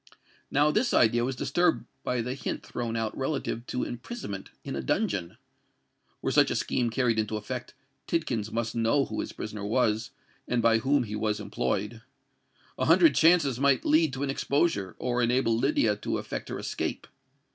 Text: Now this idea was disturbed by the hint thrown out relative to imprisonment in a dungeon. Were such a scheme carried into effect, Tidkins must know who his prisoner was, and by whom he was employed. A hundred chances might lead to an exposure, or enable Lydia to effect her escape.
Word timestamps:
Now 0.49 0.71
this 0.71 0.95
idea 0.95 1.23
was 1.23 1.35
disturbed 1.35 1.85
by 2.03 2.23
the 2.23 2.33
hint 2.33 2.65
thrown 2.65 2.95
out 2.95 3.15
relative 3.15 3.67
to 3.67 3.83
imprisonment 3.83 4.49
in 4.63 4.75
a 4.75 4.81
dungeon. 4.81 5.37
Were 6.23 6.31
such 6.31 6.49
a 6.49 6.55
scheme 6.55 6.89
carried 6.89 7.19
into 7.19 7.37
effect, 7.37 7.75
Tidkins 8.07 8.51
must 8.51 8.73
know 8.73 9.05
who 9.05 9.19
his 9.19 9.31
prisoner 9.31 9.63
was, 9.63 10.09
and 10.47 10.59
by 10.59 10.79
whom 10.79 11.03
he 11.03 11.15
was 11.15 11.39
employed. 11.39 12.01
A 12.79 12.85
hundred 12.85 13.13
chances 13.13 13.59
might 13.59 13.85
lead 13.85 14.11
to 14.13 14.23
an 14.23 14.31
exposure, 14.31 14.95
or 14.97 15.21
enable 15.21 15.55
Lydia 15.55 15.95
to 15.97 16.17
effect 16.17 16.49
her 16.49 16.57
escape. 16.57 17.05